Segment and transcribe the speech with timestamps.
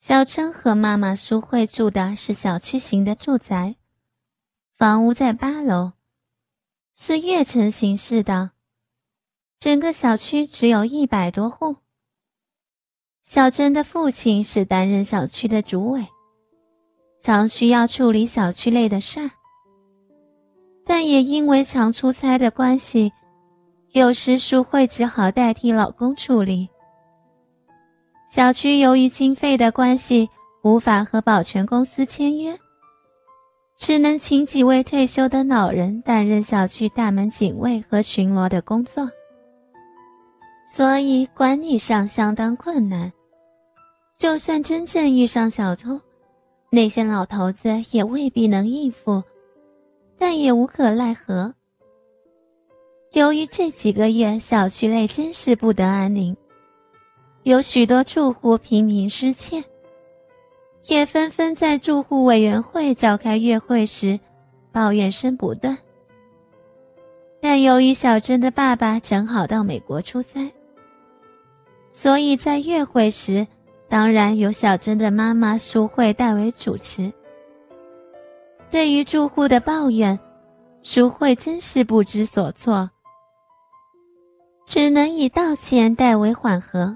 [0.00, 3.76] 小琛和妈妈淑慧住的是小区型的住宅，
[4.74, 5.92] 房屋在八楼，
[6.96, 8.52] 是跃层形式的。
[9.58, 11.76] 整个小区只有一百多户。
[13.22, 16.06] 小珍的父亲是担任小区的主委，
[17.20, 19.30] 常需要处理小区内的事儿，
[20.82, 23.12] 但也因为常出差的关系，
[23.92, 26.70] 有时淑慧只好代替老公处理。
[28.30, 30.30] 小区由于经费的关系，
[30.62, 32.56] 无法和保全公司签约，
[33.76, 39.10] 只能请几位退休的老人担任小区大门警卫和巡逻的工作，
[40.72, 43.12] 所以管理上相当困难。
[44.16, 46.00] 就算真正遇上小偷，
[46.70, 49.20] 那些老头子也未必能应付，
[50.16, 51.52] 但也无可奈何。
[53.10, 56.36] 由于这几个月小区内真是不得安宁。
[57.42, 59.64] 有许多住户频频失窃，
[60.86, 64.20] 也纷纷在住户委员会召开月会时，
[64.70, 65.76] 抱怨声不断。
[67.40, 70.52] 但由于小珍的爸爸正好到美国出差，
[71.90, 73.46] 所以在月会时，
[73.88, 77.10] 当然由小珍的妈妈淑慧代为主持。
[78.70, 80.18] 对于住户的抱怨，
[80.82, 82.90] 淑慧真是不知所措，
[84.66, 86.94] 只能以道歉代为缓和。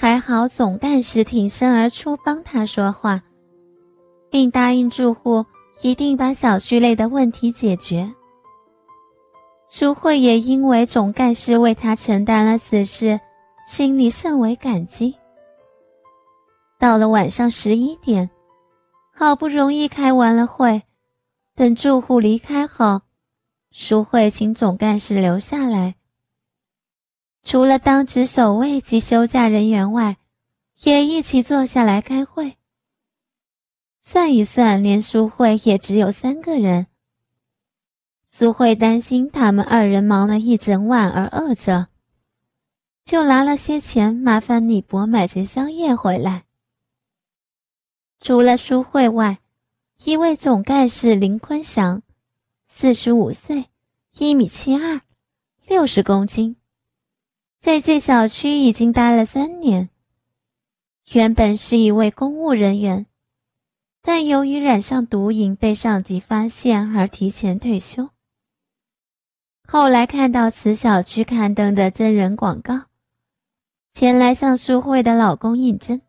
[0.00, 3.20] 还好，总干事挺身而出帮他说话，
[4.30, 5.44] 并答应住户
[5.82, 8.10] 一定把小区内的问题解决。
[9.68, 13.20] 淑慧也因为总干事为他承担了此事，
[13.66, 15.14] 心里甚为感激。
[16.78, 18.30] 到了晚上十一点，
[19.14, 20.82] 好不容易开完了会，
[21.54, 23.02] 等住户离开后，
[23.70, 25.96] 淑慧请总干事留下来。
[27.42, 30.18] 除了当值守卫及休假人员外，
[30.82, 32.56] 也一起坐下来开会。
[33.98, 36.86] 算一算，连苏慧也只有三个人。
[38.26, 41.88] 苏慧担心他们二人忙了一整晚而饿着，
[43.04, 46.44] 就拿了些钱，麻烦李博买些宵夜回来。
[48.20, 49.40] 除了苏慧外，
[50.04, 52.02] 一位总干事林坤祥，
[52.68, 53.66] 四十五岁，
[54.16, 55.00] 一米七二，
[55.66, 56.56] 六十公斤。
[57.60, 59.90] 在这小区已经待了三年，
[61.12, 63.04] 原本是一位公务人员，
[64.00, 68.08] 但由于染上毒瘾被上级发现而提前退休。
[69.68, 72.84] 后来看到此小区刊登的真人广告，
[73.92, 76.00] 前来向淑慧的老公应征。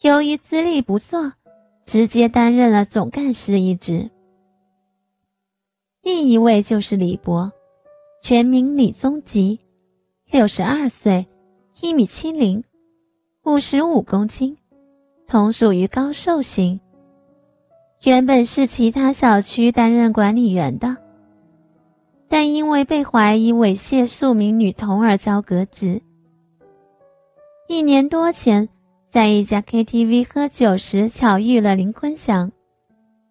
[0.00, 1.34] 由于资历不错，
[1.84, 4.10] 直接担任了总干事一职。
[6.02, 7.52] 另一位就是李博，
[8.20, 9.60] 全名李宗吉。
[10.32, 11.26] 六十二岁，
[11.82, 12.64] 一米七零，
[13.44, 14.56] 五十五公斤，
[15.26, 16.80] 同属于高瘦型。
[18.04, 20.96] 原本是其他小区担任管理员的，
[22.30, 26.00] 但因为被怀疑猥亵数名女童而遭革职。
[27.68, 28.66] 一年多前，
[29.10, 32.50] 在一家 KTV 喝酒时巧遇了林坤祥，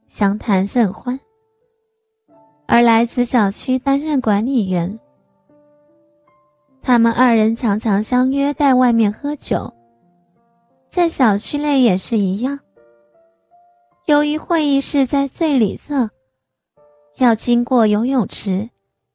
[0.07, 1.19] 相谈甚欢，
[2.67, 4.99] 而来此小区担任管理员。
[6.81, 9.71] 他们二人常常相约在外面喝酒，
[10.89, 12.59] 在小区内也是一样。
[14.05, 16.09] 由于会议室在最里侧，
[17.17, 18.67] 要经过游泳池、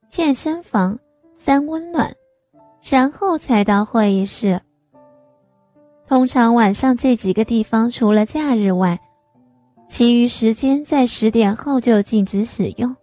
[0.08, 0.98] 健身房、
[1.34, 2.14] 三温暖，
[2.82, 4.60] 然后才到会议室。
[6.06, 9.00] 通常晚上这几个地方除了假日外，
[9.88, 12.94] 其余时间在十点后就禁止使用，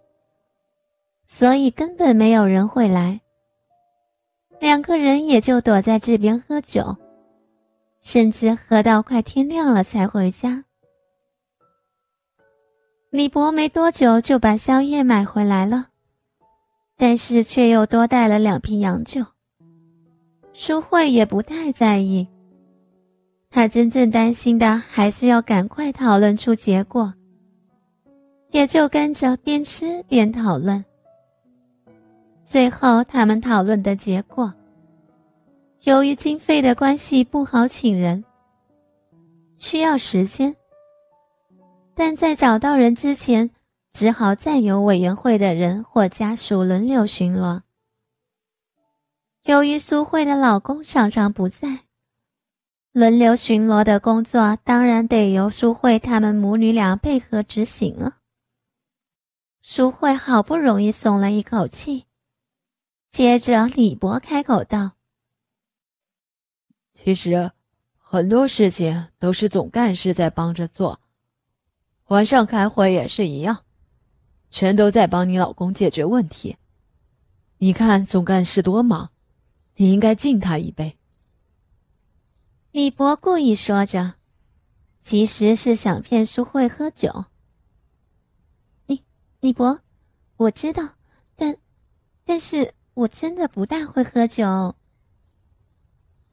[1.26, 3.20] 所以根本没有人会来。
[4.64, 6.96] 两个人也就躲在这边喝酒，
[8.00, 10.64] 甚至喝到快天亮了才回家。
[13.10, 15.88] 李博没多久就把宵夜买回来了，
[16.96, 19.22] 但是却又多带了两瓶洋酒。
[20.54, 22.26] 淑慧也不太在意，
[23.50, 27.12] 她真正担心的还是要赶快讨论出结果，
[28.50, 30.82] 也就跟着边吃边讨论。
[32.46, 34.52] 最后，他们讨论的结果，
[35.84, 38.24] 由于经费的关系不好请人，
[39.58, 40.56] 需要时间。
[41.94, 43.50] 但在找到人之前，
[43.92, 47.60] 只好再由委员会的人或家属轮流巡逻。
[49.42, 51.80] 由于苏慧的老公常常不在，
[52.92, 58.14] 轮流巡逻的工作当然得由苏慧他们母女俩配合执行了。
[59.60, 62.06] 苏慧好不容易松了一口气。
[63.10, 64.92] 接着，李博开口道
[66.94, 67.50] ：“其实，
[67.98, 71.00] 很多事情都是总干事在帮着做，
[72.06, 73.64] 晚上开会也是一样，
[74.48, 76.56] 全都在帮你老公解决问题。
[77.58, 79.10] 你看总干事多忙，
[79.76, 80.96] 你应该敬他一杯。
[82.70, 84.14] 李博故意说着，
[85.00, 87.24] 其实是想骗苏慧喝酒。
[88.86, 89.02] 李
[89.40, 89.80] 李博，
[90.36, 90.94] 我知道，
[91.36, 91.56] 但，
[92.24, 94.76] 但是我真的不大会喝酒。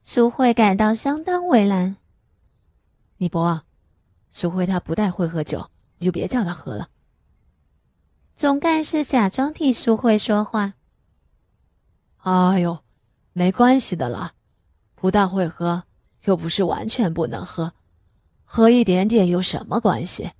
[0.03, 1.95] 苏慧感到相当为难。
[3.17, 3.61] 李博，
[4.31, 5.69] 苏慧她不太会喝酒，
[5.99, 6.89] 你就别叫她喝了。
[8.35, 10.73] 总干事假装替苏慧说话。
[12.17, 12.79] 哎呦，
[13.33, 14.33] 没关系的啦，
[14.95, 15.83] 不大会喝，
[16.23, 17.73] 又不是完全不能喝，
[18.43, 20.31] 喝一点点有什么关系？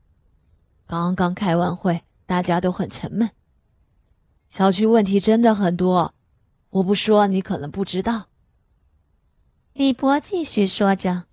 [0.88, 3.30] 刚刚开完会，大家都很沉闷。
[4.50, 6.16] 小区问题真的很多，
[6.72, 8.31] 我不说你可能不知道。
[9.73, 11.27] 李博继续说着：“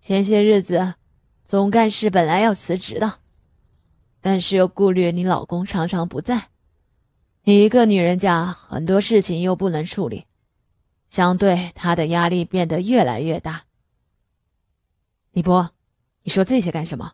[0.00, 0.94] 前些日子，
[1.44, 3.18] 总干事本来要辞职的，
[4.22, 6.48] 但是又顾虑你老公常常不在，
[7.42, 10.24] 你一个女人家很多事情又不能处理，
[11.10, 13.64] 相对他的压力变得越来越大。”
[15.32, 15.70] 李博，
[16.22, 17.12] 你说这些干什么？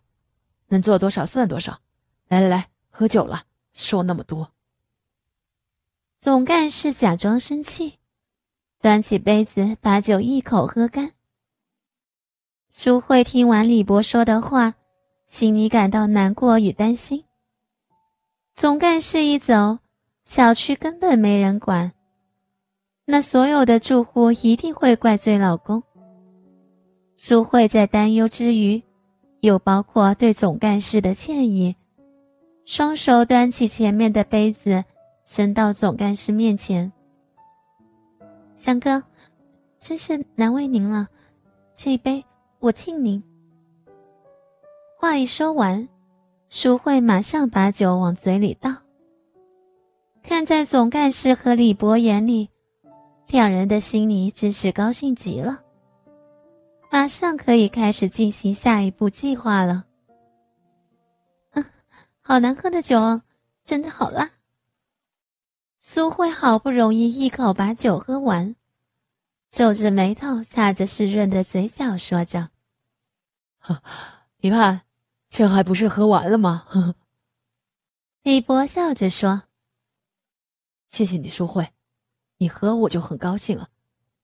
[0.68, 1.80] 能做多少算多少。
[2.28, 4.52] 来来来，喝酒了，说那么多。
[6.20, 7.98] 总干事假装生气。
[8.84, 11.12] 端起杯子，把酒一口喝干。
[12.68, 14.74] 苏慧听完李博说的话，
[15.26, 17.24] 心里感到难过与担心。
[18.52, 19.78] 总干事一走，
[20.26, 21.92] 小区根本没人管，
[23.06, 25.82] 那所有的住户一定会怪罪老公。
[27.16, 28.82] 苏慧在担忧之余，
[29.40, 31.74] 又包括对总干事的歉意，
[32.66, 34.84] 双手端起前面的杯子，
[35.24, 36.92] 伸到总干事面前。
[38.64, 39.02] 江哥，
[39.78, 41.06] 真是难为您了，
[41.74, 42.24] 这一杯
[42.60, 43.22] 我敬您。
[44.96, 45.86] 话一说完，
[46.48, 48.74] 淑慧马上把酒往嘴里倒。
[50.22, 52.48] 看在总干事和李博眼里，
[53.26, 55.62] 两人的心里真是高兴极了，
[56.90, 59.84] 马上可以开始进行下一步计划了。
[61.50, 61.62] 嗯，
[62.22, 63.20] 好难喝的酒，
[63.62, 64.30] 真的好辣。
[65.86, 68.56] 苏慧好不容易一口把酒喝完，
[69.50, 72.48] 皱着眉头，擦着湿润的嘴角，说着
[74.40, 74.86] ：“你看，
[75.28, 76.66] 这还不是喝完了吗？”
[78.24, 79.42] 李博笑着说
[80.88, 81.74] ：“谢谢你，苏慧，
[82.38, 83.68] 你喝我就很高兴了，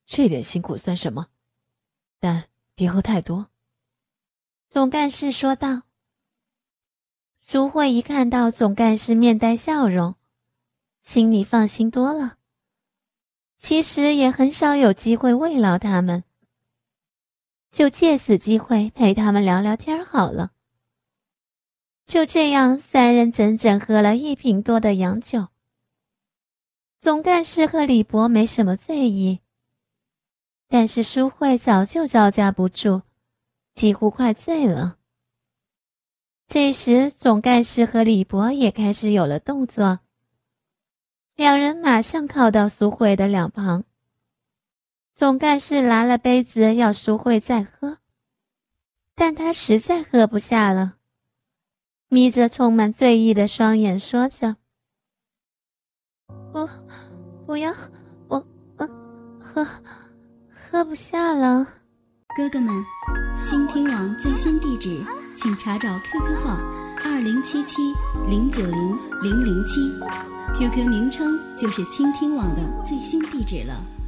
[0.06, 1.28] 这点辛苦算什么？
[2.18, 3.48] 但别喝太多。”
[4.70, 5.82] 总干事说道。
[7.38, 10.14] 苏慧一看到总干事面带笑容。
[11.00, 12.36] 心里放心多了。
[13.56, 16.24] 其实也很少有机会慰劳他们，
[17.70, 20.52] 就借此机会陪他们聊聊天好了。
[22.06, 25.48] 就这样，三人整整喝了一瓶多的洋酒。
[26.98, 29.40] 总干事和李博没什么醉意，
[30.68, 33.02] 但是淑慧早就招架不住，
[33.74, 34.98] 几乎快醉了。
[36.46, 40.00] 这时，总干事和李博也开始有了动作。
[41.40, 43.84] 两人马上靠到苏慧的两旁。
[45.16, 47.96] 总干事拿了杯子要苏慧再喝，
[49.14, 50.96] 但他实在喝不下了，
[52.08, 54.56] 眯着充满醉意的双眼说着
[56.52, 56.68] ：“不，
[57.46, 57.74] 不要，
[58.28, 59.66] 我，嗯，喝，
[60.54, 61.66] 喝不下了。”
[62.36, 62.84] 哥哥们，
[63.42, 65.02] 倾听网最新地址，
[65.34, 66.58] 请查找 QQ 号
[67.02, 67.76] 二零七七
[68.28, 69.80] 零九零零零七。
[70.58, 73.99] QQ 名称就是倾听网的最新地址了。